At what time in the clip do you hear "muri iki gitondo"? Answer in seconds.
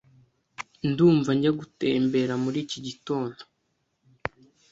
2.43-3.41